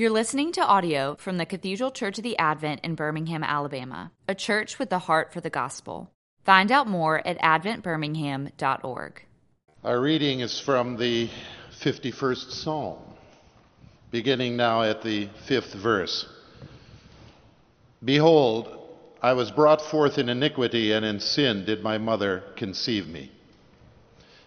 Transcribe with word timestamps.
You're 0.00 0.08
listening 0.08 0.50
to 0.52 0.62
audio 0.62 1.14
from 1.16 1.36
the 1.36 1.44
Cathedral 1.44 1.90
Church 1.90 2.16
of 2.16 2.24
the 2.24 2.38
Advent 2.38 2.80
in 2.82 2.94
Birmingham, 2.94 3.44
Alabama, 3.44 4.12
a 4.26 4.34
church 4.34 4.78
with 4.78 4.88
the 4.88 5.00
heart 5.00 5.30
for 5.30 5.42
the 5.42 5.50
gospel. 5.50 6.10
Find 6.42 6.72
out 6.72 6.88
more 6.88 7.20
at 7.28 7.38
adventbirmingham.org. 7.40 9.26
Our 9.84 10.00
reading 10.00 10.40
is 10.40 10.58
from 10.58 10.96
the 10.96 11.28
51st 11.84 12.50
Psalm, 12.50 12.96
beginning 14.10 14.56
now 14.56 14.84
at 14.84 15.02
the 15.02 15.28
fifth 15.46 15.74
verse. 15.74 16.26
Behold, 18.02 18.78
I 19.20 19.34
was 19.34 19.50
brought 19.50 19.82
forth 19.82 20.16
in 20.16 20.30
iniquity, 20.30 20.92
and 20.92 21.04
in 21.04 21.20
sin 21.20 21.66
did 21.66 21.82
my 21.82 21.98
mother 21.98 22.42
conceive 22.56 23.06
me. 23.06 23.30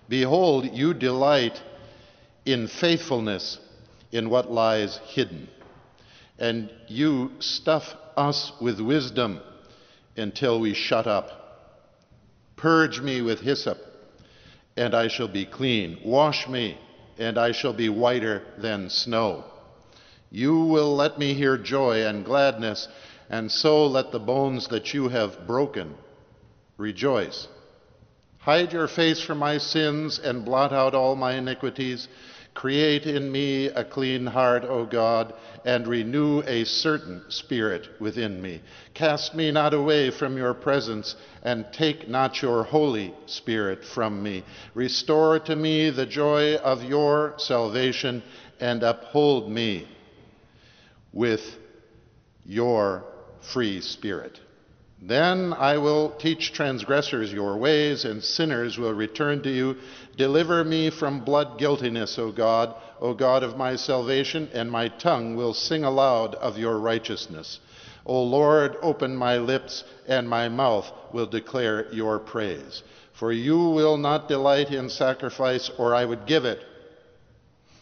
Behold, 0.09 0.65
you 0.73 0.95
delight 0.95 1.61
in 2.43 2.65
faithfulness 2.65 3.59
in 4.13 4.29
what 4.29 4.51
lies 4.51 4.97
hidden, 5.05 5.49
and 6.39 6.71
you 6.87 7.31
stuff 7.39 7.95
us 8.15 8.53
with 8.61 8.79
wisdom 8.79 9.41
until 10.15 10.59
we 10.59 10.73
shut 10.73 11.07
up. 11.07 11.29
Purge 12.55 13.01
me 13.01 13.21
with 13.21 13.41
hyssop, 13.41 13.77
and 14.77 14.95
I 14.95 15.09
shall 15.09 15.27
be 15.27 15.45
clean. 15.45 15.99
Wash 16.05 16.47
me, 16.47 16.77
and 17.17 17.37
I 17.37 17.51
shall 17.51 17.73
be 17.73 17.89
whiter 17.89 18.43
than 18.57 18.89
snow. 18.89 19.43
You 20.31 20.61
will 20.61 20.95
let 20.95 21.19
me 21.19 21.33
hear 21.33 21.57
joy 21.57 22.05
and 22.05 22.23
gladness 22.23 22.87
and 23.29 23.51
so 23.51 23.87
let 23.87 24.11
the 24.11 24.19
bones 24.19 24.67
that 24.67 24.93
you 24.93 25.09
have 25.09 25.47
broken 25.47 25.95
rejoice. 26.77 27.47
Hide 28.37 28.73
your 28.73 28.87
face 28.87 29.21
from 29.21 29.39
my 29.39 29.57
sins 29.57 30.19
and 30.19 30.45
blot 30.45 30.73
out 30.73 30.93
all 30.93 31.15
my 31.15 31.33
iniquities. 31.33 32.07
Create 32.53 33.07
in 33.07 33.31
me 33.31 33.67
a 33.67 33.83
clean 33.83 34.27
heart, 34.27 34.63
O 34.63 34.85
God, 34.85 35.33
and 35.65 35.87
renew 35.87 36.41
a 36.43 36.63
certain 36.65 37.23
spirit 37.29 37.89
within 37.99 38.41
me. 38.41 38.61
Cast 38.93 39.33
me 39.33 39.51
not 39.51 39.73
away 39.73 40.11
from 40.11 40.37
your 40.37 40.53
presence, 40.53 41.15
and 41.41 41.65
take 41.73 42.07
not 42.07 42.41
your 42.41 42.63
Holy 42.63 43.13
Spirit 43.25 43.83
from 43.83 44.21
me. 44.21 44.43
Restore 44.75 45.39
to 45.39 45.55
me 45.55 45.89
the 45.89 46.05
joy 46.05 46.55
of 46.57 46.83
your 46.83 47.33
salvation, 47.37 48.21
and 48.59 48.83
uphold 48.83 49.51
me 49.51 49.87
with 51.11 51.57
your 52.45 53.03
free 53.41 53.81
spirit. 53.81 54.39
Then 55.05 55.51
I 55.51 55.79
will 55.79 56.11
teach 56.11 56.53
transgressors 56.53 57.33
your 57.33 57.57
ways, 57.57 58.05
and 58.05 58.23
sinners 58.23 58.77
will 58.77 58.93
return 58.93 59.41
to 59.43 59.49
you. 59.49 59.75
Deliver 60.15 60.63
me 60.63 60.91
from 60.91 61.25
blood 61.25 61.59
guiltiness, 61.59 62.17
O 62.17 62.31
God, 62.31 62.73
O 63.01 63.13
God 63.13 63.43
of 63.43 63.57
my 63.57 63.75
salvation, 63.75 64.49
and 64.53 64.71
my 64.71 64.87
tongue 64.87 65.35
will 65.35 65.53
sing 65.53 65.83
aloud 65.83 66.35
of 66.35 66.57
your 66.57 66.79
righteousness. 66.79 67.59
O 68.05 68.23
Lord, 68.23 68.77
open 68.81 69.13
my 69.17 69.39
lips, 69.39 69.83
and 70.07 70.29
my 70.29 70.47
mouth 70.47 70.89
will 71.11 71.25
declare 71.25 71.91
your 71.93 72.17
praise. 72.19 72.81
For 73.11 73.33
you 73.33 73.57
will 73.57 73.97
not 73.97 74.29
delight 74.29 74.71
in 74.71 74.89
sacrifice, 74.89 75.69
or 75.77 75.93
I 75.93 76.05
would 76.05 76.25
give 76.27 76.45
it. 76.45 76.63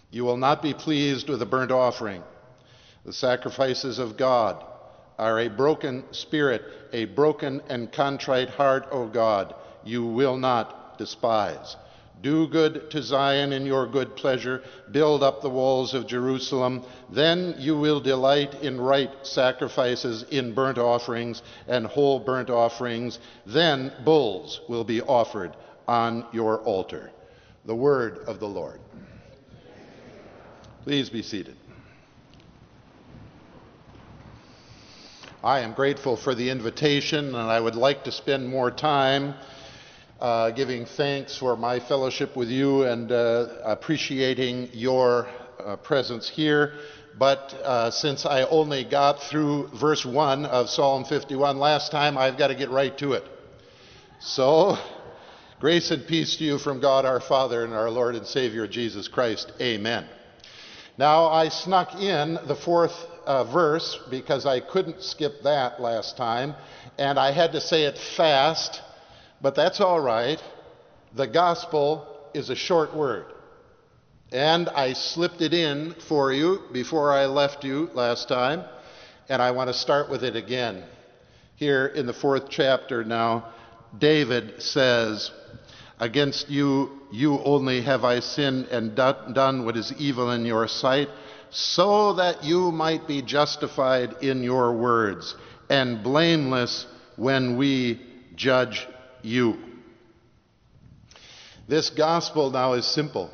You 0.10 0.26
will 0.26 0.38
not 0.38 0.64
be 0.64 0.74
pleased 0.74 1.30
with 1.30 1.44
a 1.44 1.46
burnt 1.46 1.72
offering. 1.72 2.24
The 3.06 3.14
sacrifices 3.14 4.00
of 4.00 4.18
God 4.18 4.66
are 5.22 5.40
a 5.40 5.48
broken 5.50 6.04
spirit, 6.12 6.64
a 6.92 7.06
broken 7.06 7.62
and 7.70 7.92
contrite 7.92 8.50
heart, 8.50 8.88
O 8.92 9.08
God, 9.08 9.54
you 9.84 10.04
will 10.04 10.36
not 10.36 10.98
despise. 10.98 11.78
Do 12.24 12.48
good 12.48 12.90
to 12.90 13.04
Zion 13.04 13.54
in 13.54 13.68
your 13.68 13.86
good 13.86 14.16
pleasure. 14.16 14.64
Build 14.90 15.22
up 15.22 15.42
the 15.42 15.50
walls 15.50 15.94
of 15.94 16.08
Jerusalem. 16.08 16.84
Then 17.12 17.56
you 17.60 17.78
will 17.78 18.00
delight 18.00 18.64
in 18.64 18.82
right 18.82 19.12
sacrifices, 19.22 20.24
in 20.24 20.56
burnt 20.56 20.80
offerings 20.80 21.44
and 21.68 21.86
whole 21.86 22.20
burnt 22.20 22.50
offerings. 22.50 23.20
Then 23.46 23.94
bulls 24.04 24.62
will 24.68 24.84
be 24.84 25.02
offered 25.02 25.56
on 25.88 26.26
your 26.34 26.62
altar. 26.62 27.12
The 27.66 27.76
word 27.76 28.20
of 28.28 28.40
the 28.40 28.50
Lord. 28.50 28.80
Please 30.84 31.12
be 31.12 31.22
seated. 31.22 31.61
I 35.44 35.62
am 35.62 35.74
grateful 35.74 36.18
for 36.18 36.36
the 36.36 36.52
invitation, 36.52 37.34
and 37.34 37.36
I 37.36 37.60
would 37.60 37.74
like 37.74 38.04
to 38.04 38.12
spend 38.12 38.48
more 38.48 38.70
time 38.70 39.34
uh, 40.20 40.52
giving 40.52 40.86
thanks 40.86 41.36
for 41.36 41.58
my 41.58 41.80
fellowship 41.80 42.36
with 42.36 42.50
you 42.50 42.84
and 42.84 43.12
uh, 43.12 43.48
appreciating 43.64 44.70
your 44.74 45.28
uh, 45.60 45.78
presence 45.78 46.30
here. 46.30 46.74
But 47.18 47.56
uh, 47.56 47.90
since 47.90 48.24
I 48.24 48.44
only 48.44 48.84
got 48.84 49.24
through 49.24 49.70
verse 49.70 50.06
1 50.06 50.46
of 50.46 50.70
Psalm 50.70 51.06
51 51.06 51.58
last 51.58 51.92
time, 51.92 52.20
I've 52.20 52.38
got 52.38 52.50
to 52.50 52.56
get 52.56 52.70
right 52.70 52.96
to 53.00 53.14
it. 53.14 53.24
So, 54.20 54.78
grace 55.60 55.90
and 55.90 56.06
peace 56.06 56.38
to 56.38 56.44
you 56.44 56.60
from 56.60 56.80
God 56.80 57.04
our 57.04 57.20
Father 57.20 57.66
and 57.66 57.74
our 57.74 57.90
Lord 57.90 58.14
and 58.14 58.28
Savior 58.28 58.68
Jesus 58.68 59.08
Christ. 59.08 59.52
Amen. 59.60 60.06
Now, 61.00 61.30
I 61.30 61.50
snuck 61.50 61.96
in 61.96 62.38
the 62.46 62.56
fourth 62.56 63.08
uh, 63.32 63.46
verse 63.46 63.98
because 64.10 64.46
I 64.46 64.60
couldn't 64.60 65.02
skip 65.02 65.44
that 65.44 65.80
last 65.80 66.18
time, 66.18 66.54
and 66.98 67.18
I 67.18 67.32
had 67.32 67.54
to 67.54 67.62
say 67.62 67.84
it 67.86 67.98
fast, 67.98 68.82
but 69.42 69.56
that's 69.56 69.80
all 69.80 70.02
right. 70.02 70.42
The 71.16 71.28
gospel 71.28 72.08
is 72.34 72.50
a 72.50 72.56
short 72.56 72.94
word. 72.94 73.28
And 74.34 74.68
I 74.68 74.92
slipped 74.94 75.42
it 75.42 75.54
in 75.54 75.96
for 76.10 76.34
you 76.34 76.64
before 76.74 77.14
I 77.14 77.26
left 77.28 77.64
you 77.64 77.90
last 77.94 78.28
time, 78.28 78.66
and 79.30 79.42
I 79.42 79.52
want 79.52 79.70
to 79.70 79.74
start 79.74 80.10
with 80.10 80.26
it 80.26 80.36
again. 80.36 80.84
Here 81.56 81.86
in 81.86 82.08
the 82.08 82.14
fourth 82.14 82.50
chapter 82.50 83.06
now, 83.06 83.54
David 83.98 84.62
says, 84.62 85.32
Against 86.00 86.50
you, 86.50 87.00
you 87.14 87.40
only 87.40 87.82
have 87.84 88.04
I 88.04 88.20
sinned 88.20 88.66
and 88.66 88.94
done 88.94 89.64
what 89.64 89.78
is 89.78 89.94
evil 89.98 90.32
in 90.32 90.46
your 90.46 90.68
sight 90.68 91.08
so 91.52 92.14
that 92.14 92.44
you 92.44 92.72
might 92.72 93.08
be 93.08 93.22
justified 93.22 94.24
in 94.24 94.42
your 94.42 94.74
words 94.74 95.36
and 95.70 96.02
blameless 96.04 96.88
when 97.18 97.58
we 97.58 98.02
judge 98.36 98.88
you. 99.22 99.58
This 101.68 101.90
gospel 101.90 102.50
now 102.50 102.74
is 102.74 102.86
simple. 102.86 103.30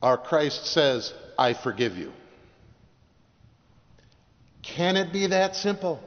Our 0.00 0.16
Christ 0.16 0.66
says, 0.66 1.12
I 1.38 1.54
forgive 1.54 1.96
you. 1.96 2.12
Can 4.62 4.96
it 4.96 5.12
be 5.12 5.26
that 5.28 5.56
simple? 5.56 6.00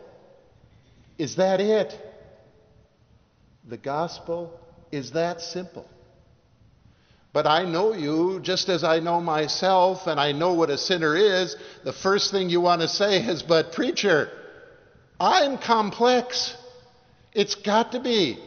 Is 1.17 1.35
that 1.35 1.59
it? 1.59 1.99
The 3.67 3.77
gospel 3.77 4.57
is 4.91 5.11
that 5.11 5.41
simple. 5.41 5.87
But 7.37 7.45
I 7.45 7.65
know 7.65 7.93
you 7.93 8.39
just 8.41 8.67
as 8.67 8.83
I 8.83 8.99
know 8.99 9.21
myself, 9.21 10.07
and 10.07 10.19
I 10.19 10.31
know 10.31 10.53
what 10.53 10.71
a 10.71 10.77
sinner 10.79 11.15
is. 11.15 11.55
The 11.83 11.93
first 11.93 12.31
thing 12.31 12.49
you 12.49 12.61
want 12.61 12.81
to 12.81 12.87
say 12.87 13.23
is, 13.23 13.43
But, 13.43 13.73
preacher, 13.73 14.31
I'm 15.19 15.59
complex. 15.59 16.55
It's 17.35 17.53
got 17.53 17.91
to 17.91 17.99
be 17.99 18.39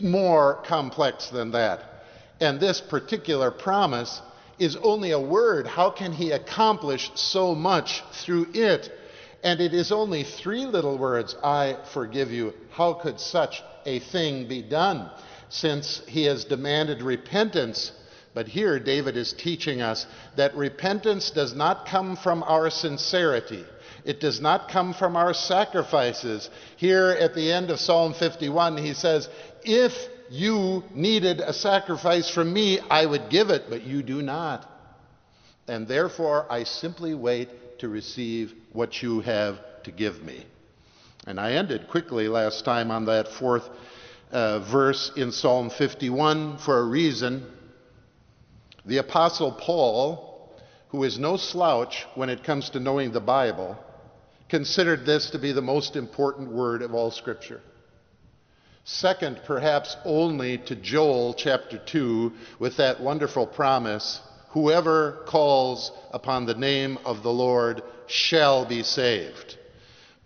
more 0.00 0.62
complex 0.64 1.28
than 1.28 1.50
that. 1.50 2.04
And 2.40 2.60
this 2.60 2.80
particular 2.80 3.50
promise 3.50 4.22
is 4.60 4.76
only 4.76 5.10
a 5.10 5.18
word. 5.18 5.66
How 5.66 5.90
can 5.90 6.12
he 6.12 6.30
accomplish 6.30 7.10
so 7.16 7.52
much 7.52 8.04
through 8.12 8.46
it? 8.54 8.92
And 9.42 9.60
it 9.60 9.74
is 9.74 9.90
only 9.90 10.22
three 10.22 10.66
little 10.66 10.96
words 10.96 11.34
I 11.42 11.78
forgive 11.92 12.30
you. 12.30 12.54
How 12.70 12.92
could 12.92 13.18
such 13.18 13.60
a 13.84 13.98
thing 13.98 14.46
be 14.46 14.62
done? 14.62 15.10
Since 15.48 16.02
he 16.06 16.26
has 16.26 16.44
demanded 16.44 17.02
repentance 17.02 17.90
but 18.36 18.48
here, 18.48 18.78
David 18.78 19.16
is 19.16 19.32
teaching 19.32 19.80
us 19.80 20.04
that 20.36 20.54
repentance 20.54 21.30
does 21.30 21.54
not 21.54 21.86
come 21.86 22.16
from 22.16 22.42
our 22.42 22.68
sincerity. 22.68 23.64
It 24.04 24.20
does 24.20 24.42
not 24.42 24.68
come 24.68 24.92
from 24.92 25.16
our 25.16 25.32
sacrifices. 25.32 26.50
Here 26.76 27.16
at 27.18 27.34
the 27.34 27.50
end 27.50 27.70
of 27.70 27.80
Psalm 27.80 28.12
51, 28.12 28.76
he 28.76 28.92
says, 28.92 29.30
If 29.64 29.94
you 30.28 30.84
needed 30.94 31.40
a 31.40 31.54
sacrifice 31.54 32.28
from 32.28 32.52
me, 32.52 32.78
I 32.78 33.06
would 33.06 33.30
give 33.30 33.48
it, 33.48 33.70
but 33.70 33.84
you 33.84 34.02
do 34.02 34.20
not. 34.20 34.70
And 35.66 35.88
therefore, 35.88 36.44
I 36.52 36.64
simply 36.64 37.14
wait 37.14 37.78
to 37.78 37.88
receive 37.88 38.52
what 38.74 39.02
you 39.02 39.20
have 39.20 39.56
to 39.84 39.90
give 39.90 40.22
me. 40.22 40.44
And 41.26 41.40
I 41.40 41.52
ended 41.52 41.88
quickly 41.88 42.28
last 42.28 42.66
time 42.66 42.90
on 42.90 43.06
that 43.06 43.28
fourth 43.28 43.66
uh, 44.30 44.58
verse 44.58 45.10
in 45.16 45.32
Psalm 45.32 45.70
51 45.70 46.58
for 46.58 46.80
a 46.80 46.84
reason. 46.84 47.55
The 48.86 48.98
Apostle 48.98 49.50
Paul, 49.50 50.48
who 50.90 51.02
is 51.02 51.18
no 51.18 51.36
slouch 51.36 52.06
when 52.14 52.30
it 52.30 52.44
comes 52.44 52.70
to 52.70 52.80
knowing 52.80 53.10
the 53.10 53.20
Bible, 53.20 53.76
considered 54.48 55.04
this 55.04 55.30
to 55.30 55.40
be 55.40 55.50
the 55.50 55.60
most 55.60 55.96
important 55.96 56.52
word 56.52 56.82
of 56.82 56.94
all 56.94 57.10
Scripture. 57.10 57.60
Second, 58.84 59.40
perhaps 59.44 59.96
only 60.04 60.58
to 60.58 60.76
Joel 60.76 61.34
chapter 61.34 61.78
2, 61.78 62.32
with 62.60 62.76
that 62.76 63.00
wonderful 63.00 63.46
promise 63.46 64.20
Whoever 64.50 65.24
calls 65.26 65.90
upon 66.12 66.46
the 66.46 66.54
name 66.54 66.96
of 67.04 67.22
the 67.22 67.32
Lord 67.32 67.82
shall 68.06 68.64
be 68.64 68.84
saved. 68.84 69.58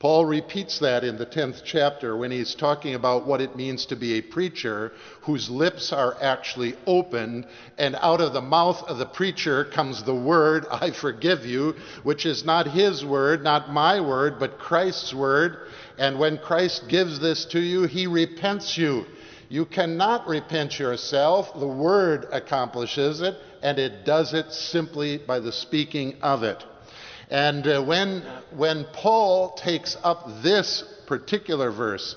Paul 0.01 0.25
repeats 0.25 0.79
that 0.79 1.05
in 1.05 1.19
the 1.19 1.27
10th 1.27 1.61
chapter 1.63 2.17
when 2.17 2.31
he's 2.31 2.55
talking 2.55 2.95
about 2.95 3.27
what 3.27 3.43
it 3.43 3.55
means 3.55 3.85
to 3.87 3.97
be 3.97 4.15
a 4.15 4.23
preacher 4.23 4.93
whose 5.21 5.51
lips 5.51 5.93
are 5.93 6.17
actually 6.23 6.75
opened, 6.87 7.47
and 7.77 7.95
out 8.01 8.23
of 8.23 8.33
the 8.33 8.41
mouth 8.41 8.83
of 8.89 8.97
the 8.97 9.05
preacher 9.05 9.67
comes 9.67 10.03
the 10.03 10.15
word, 10.15 10.65
I 10.71 10.93
forgive 10.93 11.45
you, 11.45 11.75
which 12.03 12.25
is 12.25 12.47
not 12.47 12.67
his 12.67 13.05
word, 13.05 13.45
not 13.45 13.75
my 13.75 14.01
word, 14.01 14.39
but 14.41 14.59
Christ's 14.59 15.13
word. 15.13 15.69
And 15.99 16.19
when 16.19 16.39
Christ 16.39 16.89
gives 16.89 17.21
this 17.21 17.45
to 17.47 17.61
you, 17.61 17.83
he 17.83 18.07
repents 18.07 18.79
you. 18.79 19.05
You 19.51 19.67
cannot 19.67 20.27
repent 20.27 20.79
yourself. 20.79 21.53
The 21.61 21.69
word 21.69 22.27
accomplishes 22.33 23.21
it, 23.21 23.37
and 23.63 23.79
it 23.79 24.07
does 24.07 24.33
it 24.33 24.51
simply 24.51 25.19
by 25.19 25.41
the 25.41 25.53
speaking 25.53 26.15
of 26.23 26.43
it. 26.43 26.65
And 27.31 27.65
uh, 27.67 27.83
when, 27.83 28.25
when 28.57 28.85
Paul 28.93 29.53
takes 29.53 29.97
up 30.03 30.43
this 30.43 30.83
particular 31.07 31.71
verse 31.71 32.17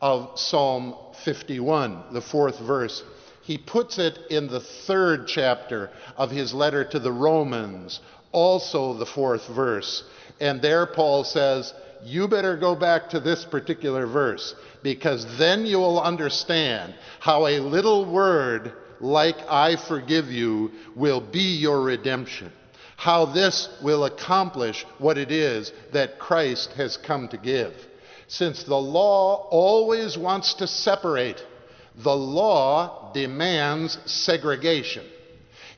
of 0.00 0.38
Psalm 0.38 0.94
51, 1.24 2.12
the 2.12 2.20
fourth 2.20 2.60
verse, 2.60 3.02
he 3.42 3.58
puts 3.58 3.98
it 3.98 4.18
in 4.30 4.46
the 4.46 4.60
third 4.60 5.26
chapter 5.26 5.90
of 6.16 6.30
his 6.30 6.54
letter 6.54 6.84
to 6.84 7.00
the 7.00 7.10
Romans, 7.10 8.00
also 8.30 8.94
the 8.94 9.06
fourth 9.06 9.48
verse. 9.48 10.04
And 10.40 10.62
there 10.62 10.86
Paul 10.86 11.24
says, 11.24 11.74
You 12.04 12.28
better 12.28 12.56
go 12.56 12.76
back 12.76 13.10
to 13.10 13.20
this 13.20 13.44
particular 13.44 14.06
verse, 14.06 14.54
because 14.84 15.26
then 15.38 15.66
you 15.66 15.78
will 15.78 16.00
understand 16.00 16.94
how 17.18 17.48
a 17.48 17.58
little 17.58 18.04
word 18.04 18.72
like 19.00 19.38
I 19.48 19.74
forgive 19.74 20.26
you 20.26 20.70
will 20.94 21.20
be 21.20 21.56
your 21.56 21.82
redemption 21.82 22.52
how 23.02 23.24
this 23.24 23.68
will 23.82 24.04
accomplish 24.04 24.86
what 24.98 25.18
it 25.18 25.32
is 25.32 25.72
that 25.92 26.20
Christ 26.20 26.70
has 26.74 26.96
come 26.96 27.26
to 27.30 27.36
give. 27.36 27.74
Since 28.28 28.62
the 28.62 28.76
law 28.76 29.48
always 29.50 30.16
wants 30.16 30.54
to 30.54 30.68
separate, 30.68 31.44
the 31.96 32.14
law 32.14 33.10
demands 33.12 33.98
segregation. 34.06 35.04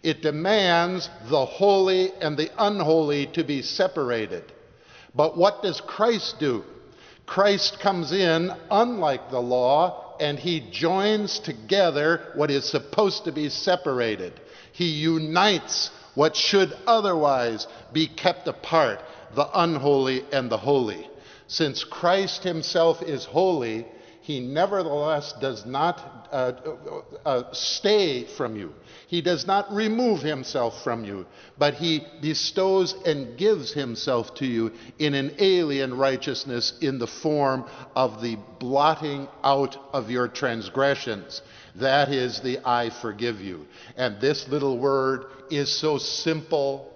It 0.03 0.21
demands 0.21 1.09
the 1.31 1.47
holy 1.47 2.13
and 2.21 2.37
the 2.37 2.51
unholy 2.59 3.29
to 3.29 3.43
be 3.43 3.63
separated. 3.63 4.45
But 5.15 5.35
what 5.35 5.63
does 5.63 5.81
Christ 5.81 6.37
do? 6.39 6.63
Christ 7.25 7.81
comes 7.81 8.13
in 8.13 8.51
unlike 8.71 9.31
the 9.31 9.41
law 9.41 10.15
and 10.21 10.39
he 10.39 10.69
joins 10.71 11.39
together 11.39 12.33
what 12.35 12.51
is 12.51 12.69
supposed 12.69 13.25
to 13.25 13.33
be 13.33 13.49
separated. 13.49 14.39
He 14.73 14.91
unites 14.91 15.91
what 16.15 16.37
should 16.37 16.73
otherwise 16.87 17.67
be 17.93 18.07
kept 18.07 18.49
apart, 18.49 19.01
the 19.35 19.49
unholy 19.55 20.25
and 20.33 20.51
the 20.51 20.59
holy. 20.59 21.09
Since 21.47 21.85
Christ 21.85 22.43
himself 22.43 23.03
is 23.03 23.25
holy, 23.25 23.87
he 24.25 24.41
nevertheless 24.41 25.35
does 25.39 25.67
not 25.67 26.29
uh, 26.33 26.53
uh, 26.65 27.29
uh, 27.29 27.53
stay 27.53 28.25
from 28.25 28.57
you. 28.57 28.73
He 29.07 29.21
does 29.21 29.47
not 29.47 29.71
remove 29.71 30.23
himself 30.23 30.83
from 30.83 31.05
you, 31.05 31.27
but 31.59 31.75
he 31.75 32.03
bestows 32.23 32.95
and 33.05 33.37
gives 33.37 33.73
himself 33.73 34.35
to 34.37 34.47
you 34.47 34.73
in 34.99 35.13
an 35.13 35.35
alien 35.39 35.99
righteousness 35.99 36.73
in 36.81 36.99
the 36.99 37.07
form 37.07 37.67
of 37.95 38.23
the 38.23 38.39
blotting 38.59 39.29
out 39.43 39.77
of 39.93 40.11
your 40.11 40.27
transgressions. 40.27 41.43
That 41.77 42.11
is 42.11 42.41
the 42.41 42.59
I 42.65 42.91
forgive 42.91 43.41
you. 43.41 43.67
And 43.97 44.21
this 44.21 44.47
little 44.49 44.79
word 44.79 45.25
is 45.51 45.73
so 45.73 45.99
simple, 45.99 46.93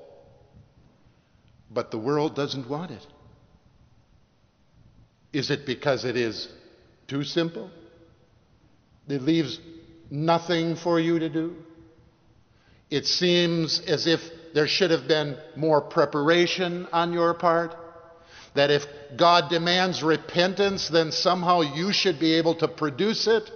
but 1.71 1.91
the 1.91 1.99
world 1.99 2.37
doesn't 2.37 2.69
want 2.69 2.93
it. 2.93 3.07
Is 5.33 5.51
it 5.51 5.67
because 5.67 6.05
it 6.05 6.17
is 6.17 6.49
too 7.09 7.25
simple? 7.25 7.71
It 9.09 9.23
leaves 9.23 9.59
nothing 10.11 10.77
for 10.77 11.01
you 11.01 11.19
to 11.19 11.29
do? 11.29 11.57
It 12.91 13.07
seems 13.07 13.81
as 13.81 14.07
if 14.07 14.21
there 14.55 14.67
should 14.67 14.91
have 14.91 15.07
been 15.07 15.37
more 15.57 15.81
preparation 15.81 16.87
on 16.93 17.13
your 17.13 17.35
part. 17.35 17.75
That 18.55 18.71
if 18.71 18.87
God 19.17 19.51
demands 19.51 20.03
repentance, 20.03 20.89
then 20.89 21.13
somehow 21.13 21.61
you 21.61 21.93
should 21.93 22.19
be 22.19 22.35
able 22.35 22.55
to 22.57 22.69
produce 22.69 23.27
it. 23.27 23.51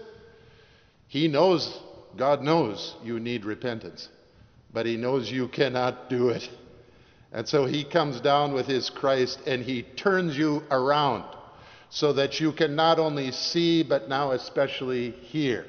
He 1.12 1.29
knows, 1.29 1.79
God 2.17 2.41
knows 2.41 2.94
you 3.05 3.20
need 3.20 3.44
repentance, 3.44 4.09
but 4.73 4.87
He 4.87 4.97
knows 4.97 5.31
you 5.31 5.47
cannot 5.47 6.09
do 6.09 6.31
it. 6.31 6.49
And 7.31 7.47
so 7.47 7.67
He 7.67 7.85
comes 7.85 8.19
down 8.23 8.55
with 8.55 8.67
His 8.67 8.88
Christ 8.88 9.38
and 9.47 9.62
He 9.62 9.82
turns 9.82 10.38
you 10.38 10.62
around 10.70 11.25
so 11.91 12.14
that 12.14 12.41
you 12.41 12.50
can 12.50 12.75
not 12.75 12.99
only 12.99 13.31
see, 13.31 13.82
but 13.82 14.09
now 14.09 14.31
especially 14.31 15.11
hear. 15.11 15.67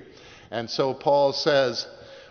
And 0.49 0.69
so 0.69 0.93
Paul 0.93 1.33
says, 1.33 1.87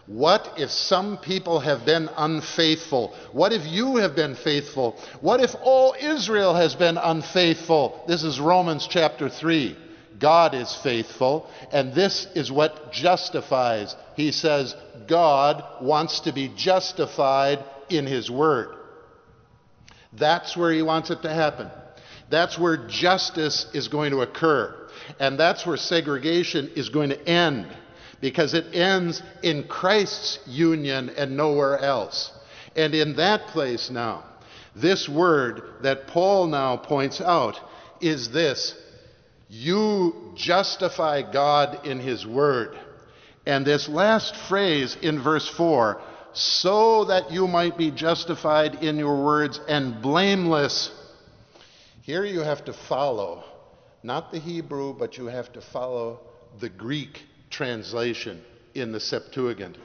what 0.06 0.54
if 0.56 0.70
some 0.70 1.18
people 1.18 1.60
have 1.60 1.84
been 1.84 2.08
unfaithful? 2.16 3.14
What 3.32 3.52
if 3.52 3.66
you 3.66 3.96
have 3.96 4.16
been 4.16 4.36
faithful? 4.36 4.98
What 5.20 5.40
if 5.40 5.54
all 5.62 5.94
Israel 6.00 6.54
has 6.54 6.74
been 6.74 6.96
unfaithful? 6.96 8.06
This 8.08 8.24
is 8.24 8.40
Romans 8.40 8.88
chapter 8.90 9.28
3. 9.28 9.76
God 10.22 10.54
is 10.54 10.72
faithful, 10.82 11.50
and 11.72 11.92
this 11.92 12.26
is 12.36 12.50
what 12.50 12.92
justifies. 12.92 13.94
He 14.14 14.30
says 14.32 14.74
God 15.08 15.82
wants 15.82 16.20
to 16.20 16.32
be 16.32 16.50
justified 16.56 17.58
in 17.90 18.06
His 18.06 18.30
Word. 18.30 18.76
That's 20.12 20.56
where 20.56 20.72
He 20.72 20.82
wants 20.82 21.10
it 21.10 21.22
to 21.22 21.34
happen. 21.34 21.68
That's 22.30 22.56
where 22.58 22.86
justice 22.88 23.66
is 23.74 23.88
going 23.88 24.12
to 24.12 24.20
occur. 24.20 24.88
And 25.18 25.38
that's 25.38 25.66
where 25.66 25.76
segregation 25.76 26.70
is 26.76 26.88
going 26.88 27.10
to 27.10 27.28
end, 27.28 27.66
because 28.20 28.54
it 28.54 28.74
ends 28.74 29.20
in 29.42 29.64
Christ's 29.64 30.38
union 30.46 31.10
and 31.10 31.36
nowhere 31.36 31.78
else. 31.78 32.30
And 32.76 32.94
in 32.94 33.16
that 33.16 33.48
place 33.48 33.90
now, 33.90 34.24
this 34.76 35.08
word 35.08 35.62
that 35.82 36.06
Paul 36.06 36.46
now 36.46 36.76
points 36.76 37.20
out 37.20 37.58
is 38.00 38.30
this 38.30 38.74
you 39.54 40.32
justify 40.34 41.20
God 41.20 41.86
in 41.86 42.00
His 42.00 42.26
Word. 42.26 42.74
And 43.44 43.66
this 43.66 43.86
last 43.86 44.34
phrase 44.48 44.96
in 45.02 45.22
verse 45.22 45.46
4 45.46 46.00
so 46.32 47.04
that 47.04 47.30
you 47.30 47.46
might 47.46 47.76
be 47.76 47.90
justified 47.90 48.82
in 48.82 48.96
your 48.96 49.22
words 49.22 49.60
and 49.68 50.00
blameless. 50.00 50.90
Here 52.00 52.24
you 52.24 52.40
have 52.40 52.64
to 52.64 52.72
follow, 52.72 53.44
not 54.02 54.32
the 54.32 54.38
Hebrew, 54.38 54.94
but 54.94 55.18
you 55.18 55.26
have 55.26 55.52
to 55.52 55.60
follow 55.60 56.20
the 56.58 56.70
Greek 56.70 57.20
translation 57.50 58.42
in 58.74 58.90
the 58.92 59.00
Septuagint. 59.00 59.76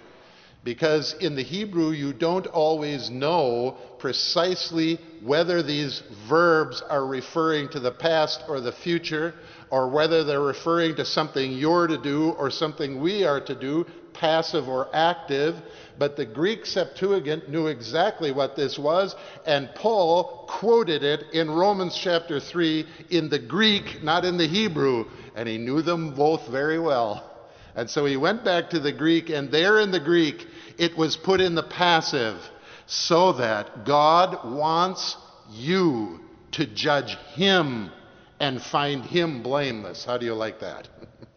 Because 0.67 1.13
in 1.21 1.35
the 1.35 1.43
Hebrew, 1.43 1.91
you 1.91 2.11
don't 2.11 2.45
always 2.45 3.09
know 3.09 3.77
precisely 3.99 4.99
whether 5.23 5.63
these 5.63 6.03
verbs 6.27 6.81
are 6.89 7.05
referring 7.05 7.69
to 7.69 7.79
the 7.79 7.93
past 7.93 8.43
or 8.49 8.59
the 8.59 8.73
future, 8.73 9.33
or 9.69 9.87
whether 9.87 10.25
they're 10.25 10.41
referring 10.41 10.97
to 10.97 11.05
something 11.05 11.53
you're 11.53 11.87
to 11.87 11.97
do 11.97 12.31
or 12.31 12.51
something 12.51 12.99
we 12.99 13.23
are 13.23 13.39
to 13.39 13.55
do, 13.55 13.85
passive 14.11 14.67
or 14.67 14.89
active. 14.93 15.55
But 15.97 16.17
the 16.17 16.25
Greek 16.25 16.65
Septuagint 16.65 17.47
knew 17.47 17.67
exactly 17.67 18.33
what 18.33 18.57
this 18.57 18.77
was, 18.77 19.15
and 19.45 19.73
Paul 19.73 20.47
quoted 20.49 21.01
it 21.01 21.27
in 21.31 21.49
Romans 21.49 21.97
chapter 21.97 22.41
3 22.41 22.85
in 23.09 23.29
the 23.29 23.39
Greek, 23.39 24.03
not 24.03 24.25
in 24.25 24.35
the 24.35 24.47
Hebrew, 24.47 25.05
and 25.33 25.47
he 25.47 25.57
knew 25.57 25.81
them 25.81 26.13
both 26.13 26.45
very 26.49 26.77
well. 26.77 27.36
And 27.77 27.87
so 27.87 28.05
he 28.05 28.17
went 28.17 28.43
back 28.43 28.71
to 28.71 28.79
the 28.79 28.91
Greek, 28.91 29.29
and 29.29 29.51
there 29.51 29.79
in 29.79 29.91
the 29.91 29.99
Greek, 29.99 30.47
it 30.79 30.97
was 30.97 31.15
put 31.15 31.39
in 31.39 31.53
the 31.53 31.61
passive, 31.61 32.41
so 32.87 33.33
that 33.33 33.85
God 33.85 34.51
wants 34.51 35.15
you 35.51 36.19
to 36.53 36.65
judge 36.65 37.15
him 37.35 37.91
and 38.39 38.59
find 38.59 39.05
him 39.05 39.43
blameless. 39.43 40.03
How 40.03 40.17
do 40.17 40.25
you 40.25 40.33
like 40.33 40.59
that? 40.61 40.87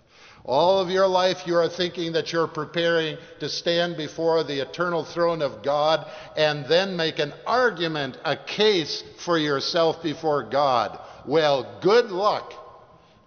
All 0.47 0.81
of 0.81 0.89
your 0.89 1.07
life, 1.07 1.47
you 1.47 1.57
are 1.57 1.69
thinking 1.69 2.13
that 2.13 2.33
you're 2.33 2.49
preparing 2.49 3.19
to 3.41 3.49
stand 3.51 3.99
before 3.99 4.43
the 4.43 4.63
eternal 4.63 5.05
throne 5.05 5.43
of 5.43 5.63
God 5.63 6.07
and 6.39 6.65
then 6.67 6.97
make 6.97 7.19
an 7.19 7.35
argument, 7.47 8.17
a 8.25 8.37
case 8.37 9.05
for 9.27 9.37
yourself 9.37 10.03
before 10.03 10.43
God. 10.43 10.99
Well, 11.27 11.81
good 11.83 12.07
luck. 12.07 12.55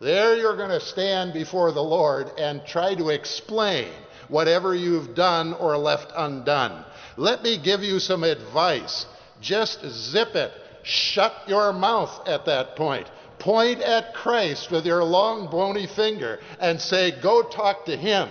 There 0.03 0.35
you're 0.35 0.57
going 0.57 0.69
to 0.69 0.81
stand 0.81 1.33
before 1.33 1.71
the 1.71 1.81
Lord 1.81 2.29
and 2.37 2.65
try 2.65 2.93
to 2.95 3.09
explain 3.09 3.87
whatever 4.27 4.75
you've 4.75 5.15
done 5.15 5.53
or 5.53 5.77
left 5.77 6.11
undone. 6.15 6.83
Let 7.17 7.41
me 7.41 7.57
give 7.57 7.81
you 7.81 7.99
some 7.99 8.23
advice. 8.23 9.05
Just 9.41 9.85
zip 9.87 10.35
it. 10.35 10.51
Shut 10.83 11.33
your 11.47 11.71
mouth 11.71 12.27
at 12.27 12.45
that 12.45 12.75
point 12.75 13.07
Point 13.43 13.81
at 13.81 14.13
Christ 14.13 14.71
with 14.71 14.85
your 14.85 15.03
long, 15.03 15.51
bony 15.51 15.85
finger 15.85 16.39
and 16.61 16.79
say, 16.79 17.11
Go 17.21 17.43
talk 17.43 17.85
to 17.87 17.97
him. 17.97 18.29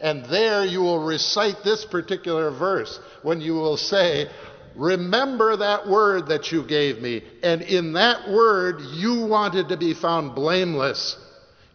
And 0.00 0.24
there 0.26 0.66
you 0.66 0.82
will 0.82 1.02
recite 1.02 1.64
this 1.64 1.86
particular 1.86 2.50
verse 2.50 3.00
when 3.22 3.40
you 3.40 3.54
will 3.54 3.78
say, 3.78 4.28
Remember 4.76 5.56
that 5.56 5.88
word 5.88 6.28
that 6.28 6.52
you 6.52 6.62
gave 6.62 7.00
me. 7.00 7.22
And 7.42 7.62
in 7.62 7.94
that 7.94 8.30
word, 8.30 8.80
you 8.80 9.26
wanted 9.26 9.68
to 9.68 9.76
be 9.76 9.94
found 9.94 10.34
blameless, 10.34 11.16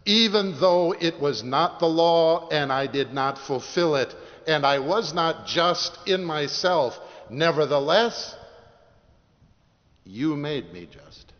even 0.06 0.60
though 0.60 0.94
it 0.94 1.20
was 1.20 1.44
not 1.44 1.80
the 1.80 1.88
law 1.88 2.50
and 2.50 2.72
I 2.72 2.88
did 2.88 3.14
not 3.14 3.38
fulfill 3.38 3.96
it, 3.96 4.14
and 4.48 4.66
I 4.66 4.80
was 4.80 5.14
not 5.14 5.48
just 5.48 5.98
in 6.08 6.24
myself. 6.24 6.98
Nevertheless, 7.30 8.36
you 10.04 10.36
made 10.36 10.72
me 10.72 10.88
just. 10.92 11.34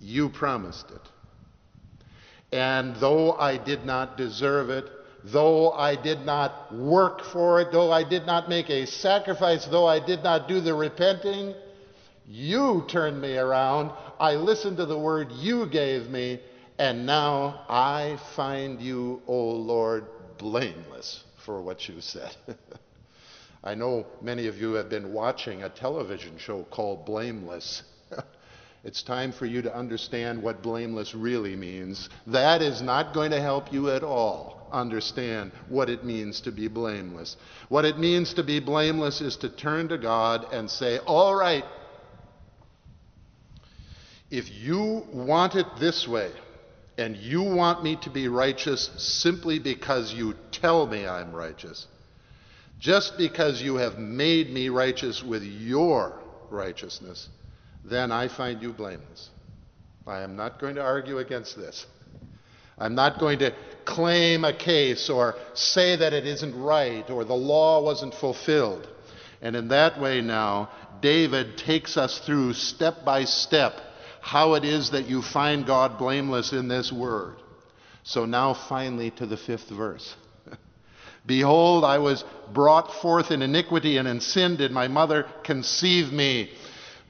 You 0.00 0.28
promised 0.28 0.90
it. 0.90 2.56
And 2.56 2.96
though 2.96 3.32
I 3.32 3.58
did 3.58 3.84
not 3.84 4.16
deserve 4.16 4.70
it, 4.70 4.84
though 5.24 5.72
I 5.72 5.96
did 5.96 6.24
not 6.24 6.74
work 6.74 7.24
for 7.24 7.60
it, 7.60 7.72
though 7.72 7.92
I 7.92 8.04
did 8.04 8.26
not 8.26 8.48
make 8.48 8.70
a 8.70 8.86
sacrifice, 8.86 9.66
though 9.66 9.86
I 9.86 10.04
did 10.04 10.22
not 10.22 10.48
do 10.48 10.60
the 10.60 10.74
repenting, 10.74 11.54
you 12.26 12.84
turned 12.88 13.20
me 13.20 13.36
around. 13.36 13.92
I 14.18 14.34
listened 14.34 14.76
to 14.78 14.86
the 14.86 14.98
word 14.98 15.32
you 15.32 15.66
gave 15.66 16.08
me, 16.08 16.40
and 16.78 17.06
now 17.06 17.64
I 17.68 18.18
find 18.36 18.80
you, 18.80 19.22
O 19.26 19.50
Lord, 19.50 20.06
blameless 20.38 21.24
for 21.44 21.60
what 21.60 21.88
you 21.88 22.00
said. 22.00 22.34
I 23.64 23.74
know 23.74 24.06
many 24.22 24.46
of 24.46 24.56
you 24.56 24.74
have 24.74 24.88
been 24.88 25.12
watching 25.12 25.62
a 25.62 25.68
television 25.68 26.38
show 26.38 26.64
called 26.70 27.04
Blameless. 27.04 27.82
It's 28.82 29.02
time 29.02 29.32
for 29.32 29.44
you 29.44 29.60
to 29.60 29.76
understand 29.76 30.42
what 30.42 30.62
blameless 30.62 31.14
really 31.14 31.54
means. 31.54 32.08
That 32.26 32.62
is 32.62 32.80
not 32.80 33.12
going 33.12 33.30
to 33.32 33.40
help 33.40 33.70
you 33.74 33.90
at 33.90 34.02
all 34.02 34.59
understand 34.72 35.52
what 35.68 35.90
it 35.90 36.04
means 36.04 36.40
to 36.42 36.52
be 36.52 36.68
blameless. 36.68 37.36
What 37.68 37.84
it 37.84 37.98
means 37.98 38.34
to 38.34 38.42
be 38.42 38.60
blameless 38.60 39.20
is 39.20 39.36
to 39.38 39.48
turn 39.48 39.88
to 39.88 39.98
God 39.98 40.52
and 40.52 40.70
say, 40.70 40.98
All 40.98 41.34
right, 41.34 41.64
if 44.30 44.50
you 44.50 45.04
want 45.12 45.54
it 45.56 45.66
this 45.78 46.06
way, 46.06 46.30
and 47.00 47.16
you 47.16 47.42
want 47.42 47.82
me 47.82 47.96
to 47.96 48.10
be 48.10 48.28
righteous 48.28 48.90
simply 48.98 49.58
because 49.58 50.12
you 50.12 50.34
tell 50.52 50.86
me 50.86 51.06
I'm 51.06 51.32
righteous, 51.32 51.86
just 52.78 53.16
because 53.16 53.62
you 53.62 53.76
have 53.76 53.98
made 53.98 54.50
me 54.50 54.68
righteous 54.68 55.22
with 55.22 55.42
your 55.42 56.20
righteousness, 56.50 57.28
then 57.84 58.12
I 58.12 58.28
find 58.28 58.62
you 58.62 58.72
blameless. 58.72 59.30
I 60.06 60.20
am 60.20 60.36
not 60.36 60.60
going 60.60 60.74
to 60.74 60.82
argue 60.82 61.18
against 61.18 61.56
this. 61.56 61.86
I'm 62.80 62.94
not 62.94 63.20
going 63.20 63.38
to 63.40 63.54
claim 63.84 64.44
a 64.44 64.56
case 64.56 65.10
or 65.10 65.34
say 65.54 65.96
that 65.96 66.12
it 66.12 66.26
isn't 66.26 66.60
right 66.60 67.08
or 67.10 67.24
the 67.24 67.34
law 67.34 67.82
wasn't 67.82 68.14
fulfilled. 68.14 68.88
And 69.42 69.54
in 69.54 69.68
that 69.68 70.00
way, 70.00 70.20
now, 70.20 70.70
David 71.00 71.58
takes 71.58 71.96
us 71.96 72.18
through 72.24 72.54
step 72.54 73.04
by 73.04 73.24
step 73.24 73.74
how 74.20 74.54
it 74.54 74.64
is 74.64 74.90
that 74.90 75.06
you 75.06 75.22
find 75.22 75.66
God 75.66 75.98
blameless 75.98 76.52
in 76.52 76.68
this 76.68 76.92
word. 76.92 77.36
So 78.02 78.26
now, 78.26 78.54
finally, 78.54 79.10
to 79.12 79.26
the 79.26 79.36
fifth 79.36 79.70
verse. 79.70 80.14
Behold, 81.26 81.84
I 81.84 81.98
was 81.98 82.24
brought 82.52 82.92
forth 83.00 83.30
in 83.30 83.42
iniquity, 83.42 83.96
and 83.96 84.06
in 84.06 84.20
sin 84.20 84.56
did 84.56 84.72
my 84.72 84.88
mother 84.88 85.26
conceive 85.42 86.12
me. 86.12 86.50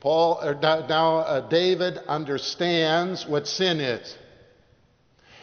Paul, 0.01 0.41
er, 0.43 0.55
now 0.61 1.19
uh, 1.19 1.49
David 1.49 1.99
understands 2.09 3.27
what 3.27 3.47
sin 3.47 3.81
is. 3.81 4.17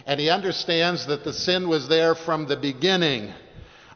And 0.08 0.22
he 0.22 0.30
understands 0.30 1.06
that 1.08 1.26
the 1.26 1.34
sin 1.34 1.68
was 1.68 1.90
there 1.90 2.16
from 2.16 2.48
the 2.48 2.56
beginning. 2.56 3.34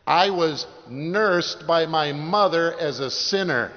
I 0.05 0.29
was 0.29 0.67
nursed 0.89 1.65
by 1.65 1.85
my 1.85 2.11
mother 2.11 2.77
as 2.77 2.99
a 2.99 3.09
sinner. 3.09 3.71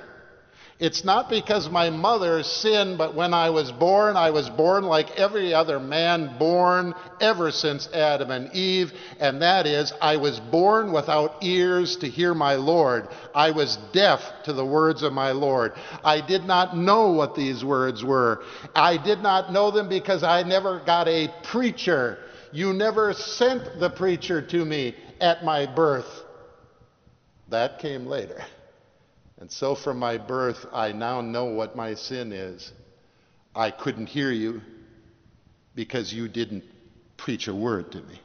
It's 0.81 1.05
not 1.05 1.31
because 1.31 1.71
my 1.71 1.91
mother 1.91 2.43
sinned, 2.43 2.99
but 2.99 3.15
when 3.15 3.33
I 3.33 3.51
was 3.51 3.71
born, 3.71 4.17
I 4.17 4.31
was 4.31 4.51
born 4.51 4.83
like 4.83 5.13
every 5.13 5.55
other 5.55 5.79
man 5.79 6.37
born 6.37 6.95
ever 7.21 7.53
since 7.53 7.89
Adam 7.93 8.33
and 8.33 8.53
Eve, 8.53 8.93
and 9.21 9.41
that 9.41 9.69
is, 9.69 9.93
I 10.03 10.17
was 10.17 10.41
born 10.41 10.93
without 10.93 11.45
ears 11.45 11.97
to 11.99 12.09
hear 12.09 12.35
my 12.35 12.57
Lord. 12.57 13.07
I 13.33 13.53
was 13.53 13.79
deaf 13.93 14.21
to 14.47 14.53
the 14.53 14.67
words 14.67 15.05
of 15.05 15.13
my 15.13 15.31
Lord. 15.31 15.75
I 16.03 16.21
did 16.21 16.43
not 16.45 16.77
know 16.77 17.13
what 17.13 17.37
these 17.37 17.65
words 17.65 18.05
were. 18.05 18.43
I 18.75 18.97
did 18.97 19.21
not 19.21 19.53
know 19.53 19.71
them 19.71 19.89
because 19.89 20.25
I 20.25 20.43
never 20.43 20.81
got 20.85 21.07
a 21.07 21.33
preacher. 21.45 22.19
You 22.55 22.73
never 22.73 23.13
sent 23.15 23.81
the 23.81 23.91
preacher 23.91 24.41
to 24.41 24.65
me 24.65 24.95
at 25.21 25.45
my 25.45 25.67
birth. 25.67 26.23
That 27.49 27.81
came 27.81 28.07
later. 28.07 28.41
And 29.39 29.51
so 29.51 29.75
from 29.75 29.99
my 29.99 30.19
birth, 30.19 30.65
I 30.73 30.93
now 30.93 31.21
know 31.21 31.47
what 31.47 31.75
my 31.75 31.95
sin 31.95 32.31
is. 32.31 32.73
I 33.57 33.73
couldn't 33.73 34.07
hear 34.07 34.31
you 34.31 34.61
because 35.75 36.13
you 36.13 36.29
didn't 36.29 36.63
preach 37.17 37.49
a 37.49 37.55
word 37.55 37.91
to 37.91 38.01
me. 38.03 38.21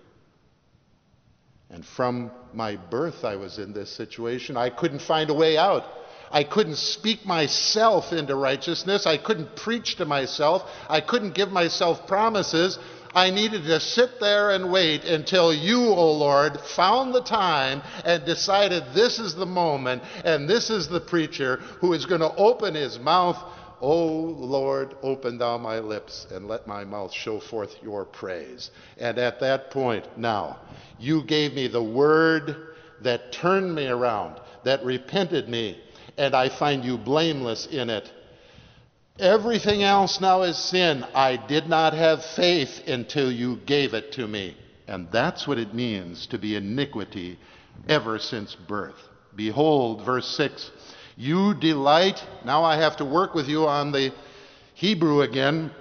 And 1.71 1.83
from 1.83 2.29
my 2.53 2.75
birth, 2.75 3.23
I 3.23 3.35
was 3.35 3.57
in 3.57 3.73
this 3.73 3.89
situation. 3.89 4.57
I 4.57 4.69
couldn't 4.69 5.01
find 5.01 5.31
a 5.31 5.33
way 5.33 5.57
out. 5.57 5.85
I 6.31 6.43
couldn't 6.43 6.77
speak 6.77 7.25
myself 7.25 8.13
into 8.13 8.35
righteousness. 8.35 9.07
I 9.07 9.17
couldn't 9.17 9.55
preach 9.55 9.95
to 9.95 10.05
myself. 10.05 10.61
I 10.87 11.01
couldn't 11.01 11.33
give 11.33 11.51
myself 11.51 12.05
promises. 12.05 12.77
I 13.13 13.31
needed 13.31 13.63
to 13.63 13.79
sit 13.79 14.19
there 14.19 14.51
and 14.51 14.71
wait 14.71 15.03
until 15.03 15.53
you, 15.53 15.87
O 15.87 15.95
oh 15.95 16.11
Lord, 16.13 16.59
found 16.59 17.13
the 17.13 17.23
time 17.23 17.81
and 18.05 18.23
decided 18.23 18.83
this 18.93 19.19
is 19.19 19.33
the 19.33 19.45
moment 19.45 20.03
and 20.23 20.47
this 20.47 20.69
is 20.69 20.87
the 20.87 20.99
preacher 20.99 21.57
who 21.79 21.93
is 21.93 22.05
going 22.05 22.21
to 22.21 22.35
open 22.35 22.75
his 22.75 22.99
mouth. 22.99 23.37
O 23.81 23.91
oh 23.91 24.35
Lord, 24.37 24.95
open 25.01 25.37
thou 25.37 25.57
my 25.57 25.79
lips 25.79 26.27
and 26.31 26.47
let 26.47 26.67
my 26.67 26.83
mouth 26.83 27.13
show 27.13 27.39
forth 27.39 27.75
your 27.81 28.05
praise. 28.05 28.71
And 28.97 29.17
at 29.17 29.39
that 29.39 29.71
point, 29.71 30.05
now, 30.17 30.59
you 30.99 31.23
gave 31.23 31.53
me 31.53 31.67
the 31.67 31.83
word 31.83 32.55
that 33.01 33.31
turned 33.31 33.73
me 33.73 33.87
around, 33.87 34.39
that 34.65 34.83
repented 34.83 35.47
me, 35.47 35.81
and 36.17 36.35
I 36.35 36.49
find 36.49 36.83
you 36.83 36.97
blameless 36.97 37.67
in 37.67 37.89
it. 37.89 38.11
Everything 39.19 39.83
else 39.83 40.21
now 40.21 40.43
is 40.43 40.57
sin. 40.57 41.05
I 41.13 41.35
did 41.35 41.67
not 41.67 41.93
have 41.93 42.23
faith 42.23 42.87
until 42.87 43.29
you 43.29 43.57
gave 43.65 43.93
it 43.93 44.13
to 44.13 44.25
me. 44.25 44.55
And 44.87 45.11
that's 45.11 45.45
what 45.45 45.59
it 45.59 45.73
means 45.73 46.25
to 46.27 46.37
be 46.37 46.55
iniquity 46.55 47.37
ever 47.87 48.17
since 48.17 48.55
birth. 48.55 48.95
Behold, 49.35 50.05
verse 50.05 50.25
6 50.37 50.71
You 51.17 51.53
delight, 51.53 52.23
now 52.45 52.63
I 52.63 52.77
have 52.77 52.95
to 52.97 53.05
work 53.05 53.35
with 53.35 53.49
you 53.49 53.67
on 53.67 53.91
the 53.91 54.13
Hebrew 54.73 55.21
again. 55.21 55.71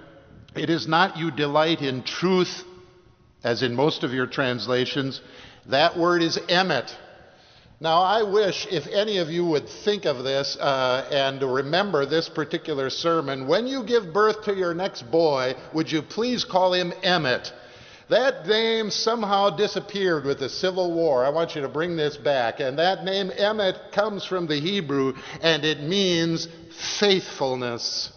It 0.53 0.69
is 0.69 0.85
not 0.85 1.17
you 1.17 1.31
delight 1.31 1.81
in 1.81 2.03
truth, 2.03 2.63
as 3.41 3.63
in 3.63 3.73
most 3.73 4.03
of 4.03 4.13
your 4.13 4.27
translations. 4.27 5.21
That 5.67 5.97
word 5.97 6.21
is 6.21 6.37
emet. 6.37 6.93
Now, 7.81 8.01
I 8.01 8.23
wish 8.23 8.67
if 8.69 8.87
any 8.87 9.19
of 9.19 9.29
you 9.29 9.45
would 9.45 9.69
think 9.69 10.03
of 10.03 10.23
this 10.25 10.57
uh, 10.57 11.07
and 11.11 11.41
remember 11.41 12.05
this 12.05 12.27
particular 12.27 12.89
sermon, 12.89 13.47
when 13.47 13.67
you 13.67 13.83
give 13.83 14.11
birth 14.11 14.43
to 14.43 14.53
your 14.53 14.73
next 14.73 15.09
boy, 15.09 15.53
would 15.73 15.89
you 15.89 16.01
please 16.01 16.43
call 16.43 16.73
him 16.73 16.91
Emmett? 17.03 17.53
That 18.09 18.45
name 18.47 18.89
somehow 18.89 19.51
disappeared 19.55 20.25
with 20.25 20.39
the 20.39 20.49
Civil 20.49 20.93
War. 20.93 21.23
I 21.23 21.29
want 21.29 21.55
you 21.55 21.61
to 21.61 21.69
bring 21.69 21.95
this 21.95 22.17
back. 22.17 22.59
And 22.59 22.77
that 22.79 23.05
name, 23.05 23.31
Emmett, 23.37 23.93
comes 23.93 24.25
from 24.25 24.47
the 24.47 24.59
Hebrew, 24.59 25.13
and 25.41 25.63
it 25.63 25.81
means 25.81 26.49
faithfulness. 26.99 28.11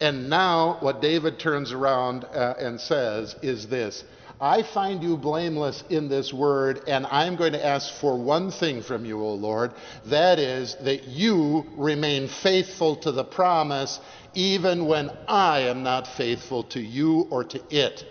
And 0.00 0.28
now, 0.28 0.76
what 0.80 1.00
David 1.00 1.38
turns 1.38 1.72
around 1.72 2.24
uh, 2.24 2.54
and 2.58 2.78
says 2.78 3.34
is 3.40 3.66
this 3.68 4.04
I 4.40 4.62
find 4.62 5.02
you 5.02 5.16
blameless 5.16 5.82
in 5.90 6.08
this 6.08 6.32
word, 6.32 6.82
and 6.86 7.06
I'm 7.06 7.34
going 7.34 7.54
to 7.54 7.64
ask 7.64 7.92
for 8.00 8.16
one 8.16 8.52
thing 8.52 8.82
from 8.82 9.04
you, 9.04 9.20
O 9.20 9.34
Lord. 9.34 9.72
That 10.06 10.38
is, 10.38 10.76
that 10.82 11.08
you 11.08 11.66
remain 11.76 12.28
faithful 12.28 12.96
to 12.96 13.10
the 13.10 13.24
promise, 13.24 13.98
even 14.34 14.86
when 14.86 15.10
I 15.26 15.60
am 15.62 15.82
not 15.82 16.06
faithful 16.06 16.62
to 16.64 16.80
you 16.80 17.26
or 17.30 17.42
to 17.44 17.60
it. 17.70 18.04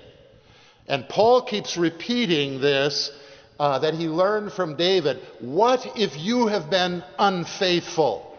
And 0.88 1.08
Paul 1.08 1.44
keeps 1.44 1.78
repeating 1.78 2.60
this 2.60 3.10
uh, 3.58 3.80
that 3.80 3.94
he 3.94 4.08
learned 4.08 4.52
from 4.52 4.76
David. 4.76 5.22
What 5.40 5.98
if 5.98 6.18
you 6.18 6.48
have 6.48 6.70
been 6.70 7.04
unfaithful? 7.18 8.38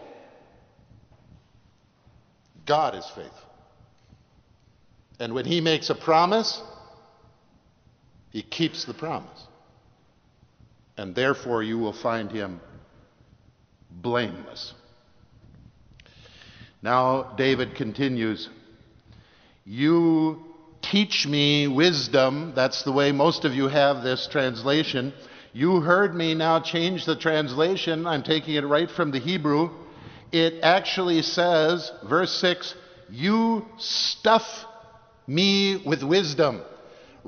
God 2.67 2.93
is 2.93 3.05
faithful. 3.15 3.49
And 5.19 5.33
when 5.33 5.45
he 5.45 5.59
makes 5.59 5.89
a 5.89 5.95
promise, 5.95 6.61
he 8.31 8.41
keeps 8.41 8.85
the 8.85 8.93
promise. 8.93 9.47
And 10.97 11.15
therefore, 11.15 11.63
you 11.63 11.77
will 11.77 11.93
find 11.93 12.31
him 12.31 12.59
blameless. 13.89 14.73
Now, 16.81 17.33
David 17.37 17.75
continues 17.75 18.49
You 19.65 20.41
teach 20.81 21.27
me 21.27 21.67
wisdom. 21.67 22.53
That's 22.55 22.83
the 22.83 22.91
way 22.91 23.11
most 23.11 23.45
of 23.45 23.53
you 23.53 23.67
have 23.67 24.03
this 24.03 24.27
translation. 24.31 25.13
You 25.53 25.81
heard 25.81 26.13
me 26.13 26.35
now 26.35 26.59
change 26.59 27.05
the 27.05 27.15
translation. 27.15 28.05
I'm 28.05 28.23
taking 28.23 28.55
it 28.55 28.65
right 28.65 28.89
from 28.89 29.11
the 29.11 29.19
Hebrew. 29.19 29.71
It 30.31 30.61
actually 30.61 31.23
says, 31.23 31.91
verse 32.07 32.31
6, 32.39 32.75
You 33.09 33.65
stuff 33.77 34.43
me 35.25 35.81
with 35.85 36.03
wisdom. 36.03 36.61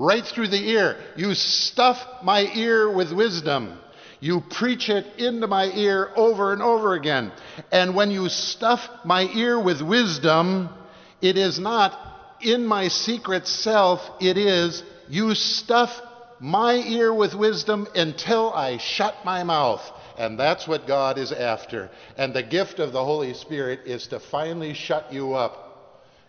Right 0.01 0.25
through 0.25 0.48
the 0.48 0.70
ear. 0.72 0.98
You 1.15 1.36
stuff 1.36 2.03
my 2.24 2.41
ear 2.55 2.91
with 2.91 3.12
wisdom. 3.12 3.77
You 4.20 4.41
preach 4.41 4.89
it 4.89 5.05
into 5.20 5.46
my 5.46 5.65
ear 5.65 6.10
over 6.15 6.53
and 6.53 6.62
over 6.63 6.96
again. 6.96 7.31
And 7.72 7.93
when 7.93 8.10
you 8.10 8.27
stuff 8.27 8.79
my 9.05 9.25
ear 9.36 9.62
with 9.62 9.84
wisdom, 9.84 10.70
it 11.22 11.38
is 11.38 11.60
not 11.60 11.96
in 12.41 12.65
my 12.65 12.88
secret 12.88 13.46
self, 13.46 14.00
it 14.20 14.39
is 14.39 14.81
you 15.08 15.36
stuff 15.36 15.91
my 16.39 16.74
ear 16.74 17.13
with 17.13 17.36
wisdom 17.36 17.88
until 17.93 18.51
I 18.51 18.79
shut 18.79 19.13
my 19.24 19.43
mouth. 19.43 19.84
And 20.17 20.39
that's 20.39 20.67
what 20.67 20.88
God 20.88 21.20
is 21.20 21.31
after. 21.31 21.91
And 22.17 22.34
the 22.34 22.41
gift 22.41 22.79
of 22.79 22.91
the 22.91 23.05
Holy 23.05 23.36
Spirit 23.36 23.81
is 23.86 24.08
to 24.08 24.20
finally 24.20 24.74
shut 24.74 25.13
you 25.13 25.36
up 25.36 25.71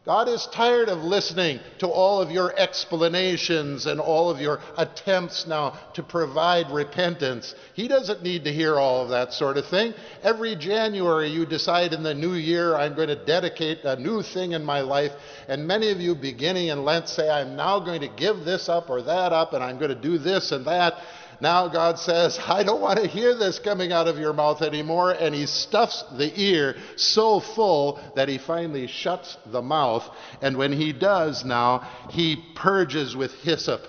God 0.05 0.29
is 0.29 0.49
tired 0.53 0.89
of 0.89 0.99
listening 0.99 1.61
to 1.79 1.87
all 1.87 2.21
of 2.21 2.33
your 2.33 2.53
explanations 2.59 3.87
and 3.87 4.01
all 4.01 4.31
of 4.31 4.41
your 4.41 4.59
attempts 4.77 5.47
now 5.47 5.79
to 5.95 6.03
provide 6.03 6.73
repentance. 6.73 7.55
He 7.75 7.87
doesn't 7.87 8.21
need 8.21 8.43
to 8.43 8.53
hear 8.53 8.81
all 8.81 9.05
of 9.05 9.11
that 9.11 9.33
sort 9.33 9.59
of 9.59 9.69
thing. 9.69 9.95
Every 10.25 10.57
January, 10.57 11.29
you 11.29 11.47
decide 11.47 11.93
in 11.93 12.03
the 12.03 12.15
new 12.15 12.35
year, 12.35 12.75
I'm 12.75 12.97
going 12.97 13.09
to 13.09 13.25
dedicate 13.25 13.85
a 13.85 13.95
new 13.95 14.25
thing 14.25 14.53
in 14.53 14.65
my 14.65 14.81
life. 14.81 15.13
And 15.47 15.69
many 15.69 15.93
of 15.93 16.01
you, 16.01 16.17
beginning 16.17 16.69
in 16.69 16.85
Lent, 16.85 17.09
say, 17.09 17.31
I'm 17.31 17.55
now 17.55 17.79
going 17.79 18.01
to 18.01 18.09
give 18.09 18.45
this 18.45 18.69
up 18.69 18.91
or 18.91 19.03
that 19.03 19.33
up, 19.33 19.53
and 19.53 19.63
I'm 19.63 19.79
going 19.79 19.95
to 19.95 20.03
do 20.03 20.19
this 20.19 20.51
and 20.51 20.67
that. 20.67 20.95
Now 21.43 21.67
God 21.67 21.99
says, 21.99 22.39
I 22.39 22.63
don't 22.63 22.81
want 22.81 23.01
to 23.01 23.09
hear 23.09 23.35
this 23.35 23.59
coming 23.59 23.91
out 23.91 24.07
of 24.07 24.17
your 24.17 24.33
mouth 24.33 24.63
anymore. 24.63 25.11
And 25.11 25.35
he 25.35 25.47
stuffs 25.47 26.05
the 26.17 26.33
ear 26.41 26.77
so 26.95 27.41
full 27.41 28.01
that 28.15 28.29
he 28.29 28.39
finally 28.39 28.87
shuts 28.87 29.37
the 29.47 29.61
mouth. 29.61 30.09
And 30.41 30.57
when 30.57 30.71
he 30.71 30.93
does 30.93 31.45
now, 31.45 31.81
he 32.11 32.37
purges 32.55 33.17
with 33.17 33.33
hyssop. 33.43 33.81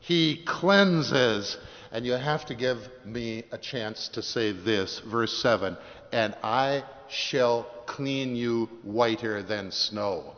He 0.00 0.42
cleanses. 0.44 1.56
And 1.92 2.04
you 2.04 2.14
have 2.14 2.46
to 2.46 2.56
give 2.56 2.78
me 3.04 3.44
a 3.52 3.58
chance 3.58 4.08
to 4.14 4.20
say 4.20 4.50
this, 4.50 5.00
verse 5.06 5.40
7 5.40 5.76
And 6.10 6.34
I 6.42 6.82
shall 7.08 7.62
clean 7.86 8.34
you 8.34 8.68
whiter 8.82 9.44
than 9.44 9.70
snow. 9.70 10.34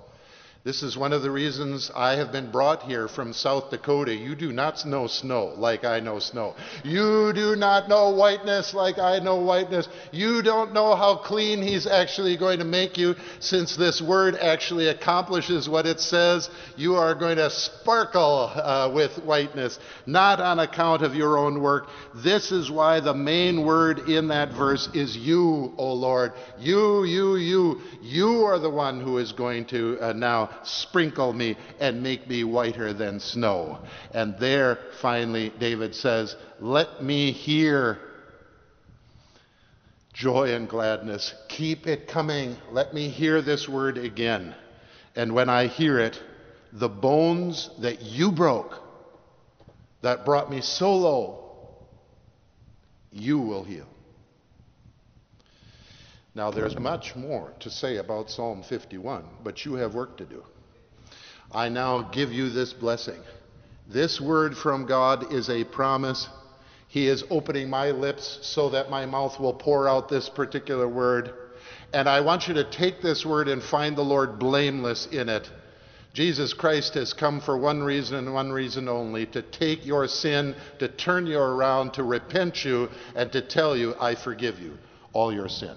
This 0.63 0.83
is 0.83 0.95
one 0.95 1.15
of 1.15 1.23
the 1.23 1.31
reasons 1.31 1.91
I 1.97 2.17
have 2.17 2.33
been 2.33 2.51
brought 2.51 2.83
here 2.83 3.09
from 3.09 3.33
South 3.33 3.71
Dakota. 3.71 4.15
You 4.15 4.35
do 4.35 4.53
not 4.53 4.85
know 4.85 5.07
snow 5.07 5.55
like 5.57 5.87
I 5.87 6.01
know 6.01 6.19
snow. 6.19 6.55
You 6.85 7.33
do 7.33 7.57
not 7.57 7.89
know 7.89 8.11
whiteness 8.11 8.75
like 8.75 8.99
I 8.99 9.21
know 9.21 9.37
whiteness. 9.37 9.89
You 10.13 10.43
don't 10.43 10.75
know 10.75 10.95
how 10.95 11.17
clean 11.17 11.63
He's 11.63 11.87
actually 11.87 12.37
going 12.37 12.59
to 12.59 12.67
make 12.67 12.99
you 12.99 13.15
since 13.39 13.75
this 13.75 14.03
word 14.03 14.35
actually 14.35 14.89
accomplishes 14.89 15.67
what 15.67 15.87
it 15.87 15.99
says. 15.99 16.51
You 16.77 16.97
are 16.97 17.15
going 17.15 17.39
to 17.39 17.49
sparkle 17.49 18.53
uh, 18.55 18.93
with 18.95 19.17
whiteness, 19.25 19.79
not 20.05 20.41
on 20.41 20.59
account 20.59 21.01
of 21.01 21.15
your 21.15 21.39
own 21.39 21.63
work. 21.63 21.87
This 22.17 22.53
is 22.53 22.71
why 22.71 23.01
the 23.01 23.15
main 23.15 23.65
word 23.65 24.11
in 24.11 24.29
that 24.29 24.53
verse 24.53 24.91
is 24.93 25.17
you, 25.17 25.73
O 25.79 25.95
Lord. 25.95 26.33
You, 26.59 27.05
you, 27.05 27.37
you. 27.37 27.81
You 28.03 28.45
are 28.45 28.59
the 28.59 28.69
one 28.69 29.01
who 29.01 29.17
is 29.17 29.33
going 29.33 29.65
to 29.67 29.99
uh, 30.03 30.13
now 30.13 30.50
sprinkle 30.65 31.33
me 31.33 31.57
and 31.79 32.03
make 32.03 32.29
me 32.29 32.45
whiter 32.45 32.93
than 32.93 33.21
snow. 33.21 33.79
And 34.13 34.39
there, 34.39 34.79
finally, 35.01 35.53
David 35.59 35.95
says, 35.95 36.37
Let 36.61 37.03
me 37.03 37.33
hear 37.33 37.99
joy 40.13 40.55
and 40.55 40.69
gladness. 40.69 41.35
Keep 41.49 41.87
it 41.87 42.09
coming. 42.09 42.57
Let 42.71 42.93
me 42.93 43.09
hear 43.09 43.43
this 43.43 43.69
word 43.69 43.99
again. 43.99 44.55
And 45.17 45.35
when 45.35 45.49
I 45.49 45.67
hear 45.67 45.99
it, 45.99 46.23
the 46.73 46.89
bones 46.89 47.71
that 47.81 48.03
you 48.03 48.31
broke, 48.31 48.75
that 50.03 50.25
brought 50.25 50.51
me 50.51 50.61
so 50.61 50.95
low, 50.95 51.51
you 53.11 53.39
will 53.39 53.65
heal. 53.65 53.87
Now, 56.35 56.51
there's 56.51 56.79
much 56.79 57.17
more 57.17 57.53
to 57.61 57.71
say 57.71 57.97
about 57.97 58.31
Psalm 58.31 58.63
51, 58.63 59.25
but 59.43 59.65
you 59.65 59.75
have 59.75 59.95
work 59.95 60.17
to 60.19 60.25
do. 60.25 60.45
I 61.51 61.69
now 61.69 62.03
give 62.03 62.33
you 62.33 62.51
this 62.51 62.73
blessing. 62.73 63.21
This 63.89 64.21
word 64.21 64.57
from 64.57 64.87
God 64.87 65.33
is 65.33 65.51
a 65.51 65.65
promise. 65.65 66.29
He 66.87 67.09
is 67.09 67.25
opening 67.31 67.69
my 67.69 67.91
lips 67.91 68.39
so 68.43 68.71
that 68.71 68.91
my 68.91 69.07
mouth 69.07 69.41
will 69.41 69.55
pour 69.55 69.89
out 69.89 70.09
this 70.09 70.29
particular 70.29 70.89
word. 70.89 71.33
And 71.93 72.09
I 72.09 72.21
want 72.21 72.47
you 72.47 72.55
to 72.55 72.71
take 72.71 73.03
this 73.03 73.27
word 73.27 73.49
and 73.49 73.61
find 73.61 73.97
the 73.97 74.03
Lord 74.03 74.39
blameless 74.39 75.07
in 75.07 75.29
it. 75.29 75.51
Jesus 76.13 76.53
Christ 76.53 76.95
has 76.95 77.13
come 77.13 77.41
for 77.41 77.57
one 77.57 77.83
reason 77.83 78.17
and 78.17 78.35
one 78.35 78.53
reason 78.53 78.89
only 78.89 79.27
to 79.27 79.43
take 79.43 79.85
your 79.85 80.07
sin, 80.07 80.55
to 80.79 80.87
turn 80.87 81.27
you 81.27 81.39
around, 81.39 81.95
to 81.95 82.05
repent 82.05 82.65
you, 82.65 82.89
and 83.17 83.33
to 83.33 83.41
tell 83.43 83.77
you, 83.77 83.95
I 84.01 84.15
forgive 84.15 84.61
you 84.61 84.79
all 85.13 85.33
your 85.33 85.49
sin. 85.49 85.77